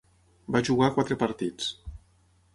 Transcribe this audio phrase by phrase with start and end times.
[0.55, 1.71] Va jugar quatre partits.